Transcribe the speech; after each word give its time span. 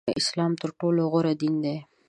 اسلام 0.21 0.51
تر 0.61 0.69
ټولو 0.79 1.01
غوره 1.11 1.33
دین 1.41 1.55
دی 1.63 1.75